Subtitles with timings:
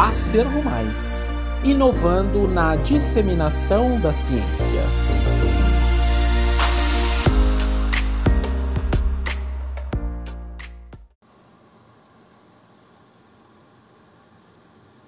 [0.00, 1.28] Acervo Mais
[1.64, 4.80] inovando na disseminação da ciência.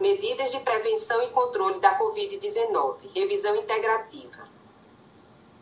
[0.00, 2.96] Medidas de prevenção e controle da Covid-19.
[3.14, 4.42] Revisão integrativa.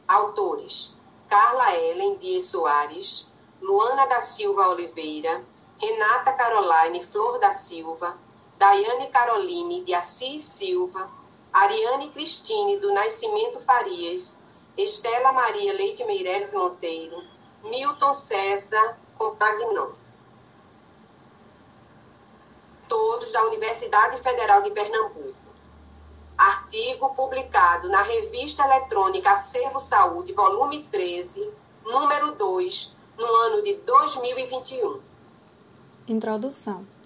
[0.09, 0.95] Autores:
[1.29, 3.29] Carla Ellen Dias Soares,
[3.61, 5.45] Luana da Silva Oliveira,
[5.79, 8.17] Renata Caroline Flor da Silva,
[8.59, 11.09] Daiane Caroline de Assis Silva,
[11.53, 14.37] Ariane Cristine do Nascimento Farias,
[14.77, 17.23] Estela Maria Leite Meireles Monteiro,
[17.63, 19.93] Milton César Compagnon.
[22.89, 25.35] Todos da Universidade Federal de Pernambuco.
[26.37, 31.49] Artigo publicado na Revista Eletrônica Acervo Saúde, volume 13,
[31.85, 35.01] número 2, no ano de 2021.
[36.09, 36.98] Introdução.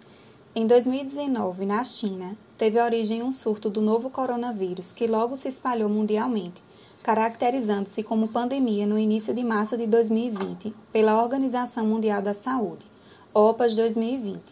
[0.54, 5.88] Em 2019, na China, teve origem um surto do novo coronavírus que logo se espalhou
[5.88, 6.62] mundialmente,
[7.02, 12.84] caracterizando-se como pandemia no início de março de 2020 pela Organização Mundial da Saúde,
[13.32, 14.42] OPAS 2020.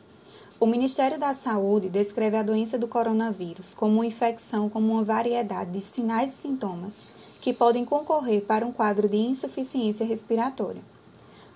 [0.58, 5.72] O Ministério da Saúde descreve a doença do coronavírus como uma infecção como uma variedade
[5.72, 10.80] de sinais e sintomas que podem concorrer para um quadro de insuficiência respiratória.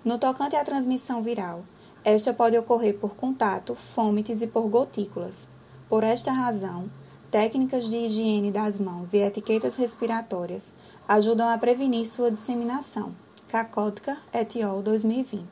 [0.05, 1.65] No tocante à transmissão viral,
[2.05, 5.49] esta pode ocorrer por contato, fômites e por gotículas.
[5.89, 6.91] Por esta razão,
[7.31, 10.75] técnicas de higiene das mãos e etiquetas respiratórias
[11.09, 13.13] ajudam a prevenir sua disseminação.
[13.49, 14.83] Kakotka et al.
[14.83, 15.47] 2020.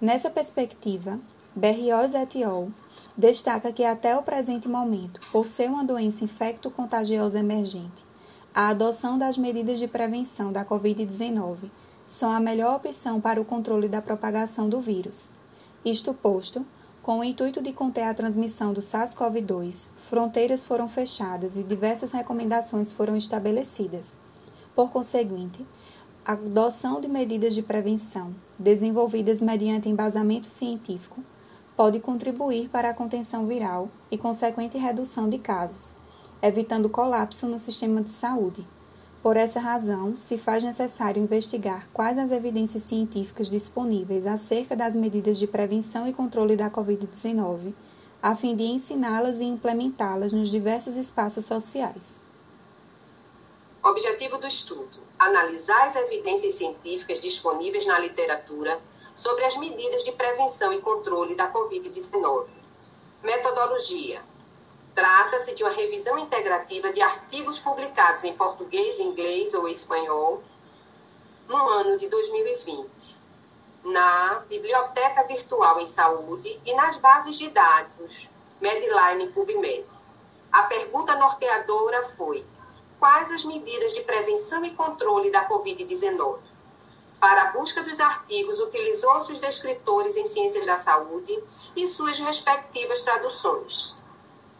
[0.00, 1.18] Nessa perspectiva,
[1.56, 2.68] Berrios et al.
[3.16, 8.04] destaca que até o presente momento, por ser uma doença infecto-contagiosa emergente,
[8.54, 11.70] a adoção das medidas de prevenção da Covid-19
[12.06, 15.30] são a melhor opção para o controle da propagação do vírus
[15.84, 16.64] isto posto,
[17.02, 22.92] com o intuito de conter a transmissão do SARS-CoV-2, fronteiras foram fechadas e diversas recomendações
[22.92, 24.16] foram estabelecidas.
[24.74, 25.66] Por conseguinte,
[26.24, 31.22] a adoção de medidas de prevenção, desenvolvidas mediante embasamento científico,
[31.76, 35.96] pode contribuir para a contenção viral e consequente redução de casos,
[36.40, 38.66] evitando colapso no sistema de saúde.
[39.24, 45.38] Por essa razão, se faz necessário investigar quais as evidências científicas disponíveis acerca das medidas
[45.38, 47.72] de prevenção e controle da Covid-19,
[48.20, 52.20] a fim de ensiná-las e implementá-las nos diversos espaços sociais.
[53.82, 58.78] Objetivo do estudo: analisar as evidências científicas disponíveis na literatura
[59.14, 62.44] sobre as medidas de prevenção e controle da Covid-19.
[63.22, 64.20] Metodologia:
[64.94, 70.40] Trata-se de uma revisão integrativa de artigos publicados em português, inglês ou espanhol
[71.48, 73.18] no ano de 2020,
[73.82, 79.84] na Biblioteca Virtual em Saúde e nas bases de dados Medline e PubMed.
[80.52, 82.46] A pergunta norteadora foi:
[83.00, 86.38] quais as medidas de prevenção e controle da Covid-19?
[87.18, 91.36] Para a busca dos artigos, utilizou-se os descritores em ciências da saúde
[91.74, 93.96] e suas respectivas traduções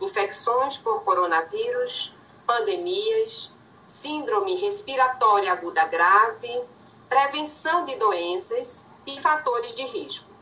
[0.00, 2.12] infecções por coronavírus,
[2.46, 3.52] pandemias,
[3.84, 6.64] síndrome respiratória aguda grave,
[7.08, 10.32] prevenção de doenças e fatores de risco.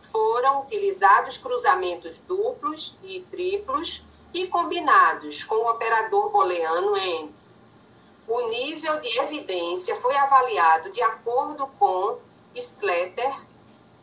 [0.00, 7.34] Foram utilizados cruzamentos duplos e triplos e combinados com o operador booleano AND.
[8.28, 12.18] O nível de evidência foi avaliado de acordo com
[12.54, 13.40] Slater,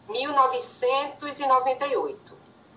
[0.07, 2.32] 1998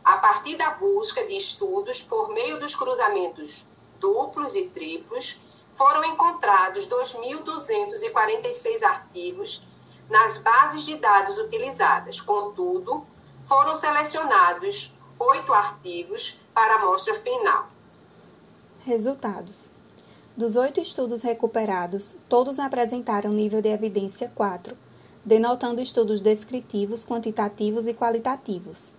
[0.07, 3.67] a partir da busca de estudos por meio dos cruzamentos
[3.99, 5.41] duplos e triplos,
[5.75, 9.67] foram encontrados 2.246 artigos
[10.09, 12.21] nas bases de dados utilizadas.
[12.21, 13.05] Contudo,
[13.43, 17.69] foram selecionados oito artigos para a amostra final.
[18.85, 19.73] Resultados:
[20.37, 24.79] Dos oito estudos recuperados, todos apresentaram nível de evidência 4,
[25.25, 28.96] denotando estudos descritivos, quantitativos e qualitativos.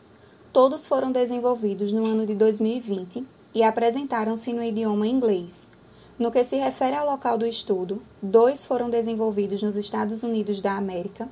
[0.57, 3.23] Todos foram desenvolvidos no ano de 2020
[3.53, 5.69] e apresentaram-se no idioma inglês.
[6.17, 10.75] No que se refere ao local do estudo, dois foram desenvolvidos nos Estados Unidos da
[10.75, 11.29] América,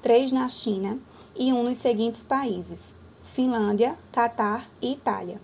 [0.00, 0.96] três na China
[1.34, 2.94] e um nos seguintes países:
[3.34, 5.40] Finlândia, Catar e Itália.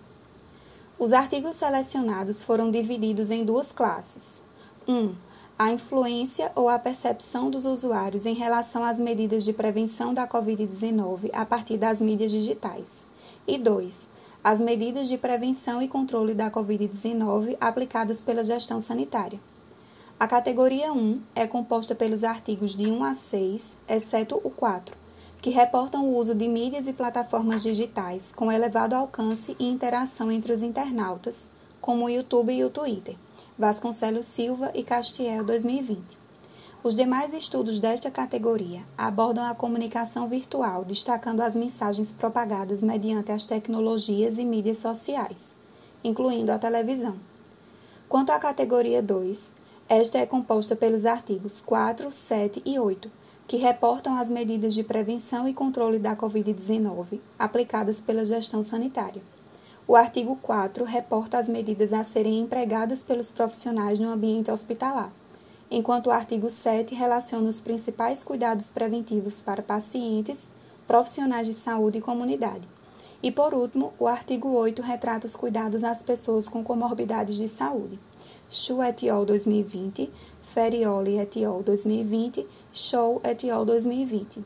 [0.97, 4.43] Os artigos selecionados foram divididos em duas classes.
[4.87, 4.93] 1.
[4.93, 5.15] Um,
[5.59, 11.31] a influência ou a percepção dos usuários em relação às medidas de prevenção da Covid-19
[11.33, 13.13] a partir das mídias digitais.
[13.47, 14.07] E 2.
[14.43, 19.39] As medidas de prevenção e controle da Covid-19 aplicadas pela gestão sanitária.
[20.19, 24.97] A categoria 1 é composta pelos artigos de 1 a 6, exceto o 4,
[25.43, 30.51] que reportam o uso de mídias e plataformas digitais com elevado alcance e interação entre
[30.51, 33.15] os internautas, como o YouTube e o Twitter.
[33.59, 36.24] Vasconcelos Silva e Castiel 2020.
[36.85, 43.43] Os demais estudos desta categoria abordam a comunicação virtual, destacando as mensagens propagadas mediante as
[43.43, 45.55] tecnologias e mídias sociais,
[46.03, 47.15] incluindo a televisão.
[48.07, 49.51] Quanto à categoria 2,
[49.89, 53.09] esta é composta pelos artigos 4, 7 e 8
[53.47, 59.23] que reportam as medidas de prevenção e controle da Covid-19 aplicadas pela gestão sanitária.
[59.87, 65.11] O artigo 4 reporta as medidas a serem empregadas pelos profissionais no ambiente hospitalar,
[65.75, 70.47] enquanto o artigo 7 relaciona os principais cuidados preventivos para pacientes,
[70.87, 72.65] profissionais de saúde e comunidade.
[73.21, 77.99] E, por último, o artigo 8 retrata os cuidados às pessoas com comorbidades de saúde.
[78.49, 79.25] Chu et al.
[79.25, 80.09] 2020,
[80.53, 81.61] Ferioli et al.
[81.61, 83.65] 2020 Show et al.
[83.65, 84.45] 2020.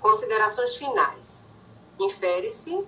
[0.00, 1.52] Considerações finais.
[1.98, 2.82] Infere-se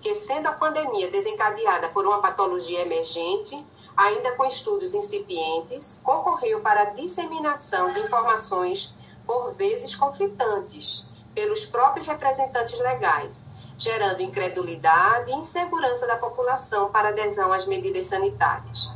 [0.00, 3.64] que, sendo a pandemia desencadeada por uma patologia emergente,
[3.98, 8.94] ainda com estudos incipientes, concorreu para a disseminação de informações
[9.26, 11.04] por vezes conflitantes
[11.34, 13.46] pelos próprios representantes legais,
[13.76, 18.88] gerando incredulidade e insegurança da população para adesão às medidas sanitárias.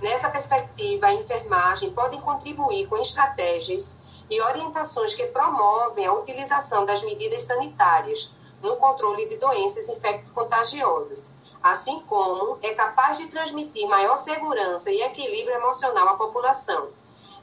[0.00, 7.02] Nessa perspectiva, a enfermagem pode contribuir com estratégias e orientações que promovem a utilização das
[7.02, 14.90] medidas sanitárias no controle de doenças infecto-contagiosas, assim como é capaz de transmitir maior segurança
[14.90, 16.88] e equilíbrio emocional à população,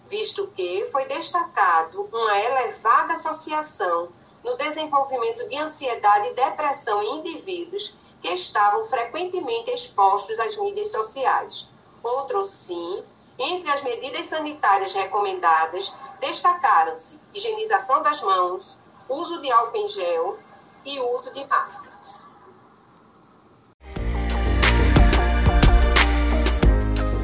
[0.05, 4.09] visto que foi destacado uma elevada associação
[4.43, 11.73] no desenvolvimento de ansiedade e depressão em indivíduos que estavam frequentemente expostos às mídias sociais
[12.05, 13.03] outro sim.
[13.37, 18.77] Entre as medidas sanitárias recomendadas, destacaram-se higienização das mãos,
[19.09, 20.39] uso de álcool em gel
[20.85, 22.24] e uso de máscaras.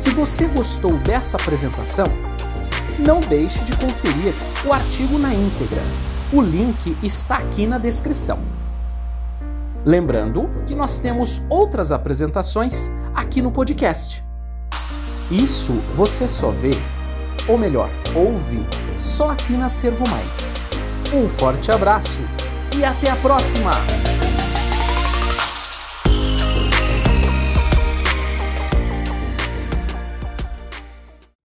[0.01, 2.07] Se você gostou dessa apresentação,
[2.97, 4.33] não deixe de conferir
[4.65, 5.83] o artigo na íntegra.
[6.33, 8.39] O link está aqui na descrição.
[9.85, 14.23] Lembrando que nós temos outras apresentações aqui no podcast.
[15.29, 16.71] Isso você só vê,
[17.47, 18.65] ou melhor, ouve,
[18.97, 20.55] só aqui na Servo Mais.
[21.13, 22.21] Um forte abraço
[22.75, 23.69] e até a próxima!